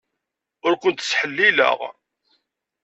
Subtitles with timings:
[0.65, 1.79] Ur kent-ttḥellileɣ.